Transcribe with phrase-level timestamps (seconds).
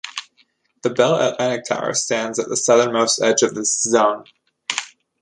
[0.81, 4.23] The Bell Atlantic Tower stands at the southernmost edge of this zone.